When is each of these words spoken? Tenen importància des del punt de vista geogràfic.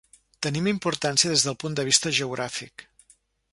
Tenen 0.45 0.69
importància 0.71 1.33
des 1.35 1.45
del 1.49 1.59
punt 1.65 1.77
de 1.81 1.87
vista 1.91 2.17
geogràfic. 2.21 2.89